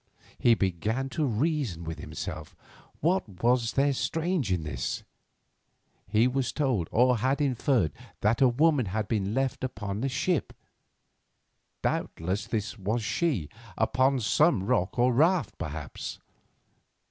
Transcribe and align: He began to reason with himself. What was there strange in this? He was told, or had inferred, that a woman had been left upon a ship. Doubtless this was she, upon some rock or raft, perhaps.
He 0.39 0.55
began 0.55 1.09
to 1.09 1.27
reason 1.27 1.83
with 1.83 1.99
himself. 1.99 2.55
What 3.01 3.43
was 3.43 3.73
there 3.73 3.93
strange 3.93 4.51
in 4.51 4.63
this? 4.63 5.03
He 6.07 6.27
was 6.27 6.51
told, 6.51 6.89
or 6.91 7.17
had 7.19 7.39
inferred, 7.39 7.91
that 8.21 8.41
a 8.41 8.47
woman 8.47 8.87
had 8.87 9.07
been 9.07 9.35
left 9.35 9.63
upon 9.63 10.03
a 10.03 10.09
ship. 10.09 10.53
Doubtless 11.83 12.47
this 12.47 12.79
was 12.79 13.03
she, 13.03 13.47
upon 13.77 14.19
some 14.21 14.63
rock 14.63 14.97
or 14.97 15.13
raft, 15.13 15.59
perhaps. 15.59 16.17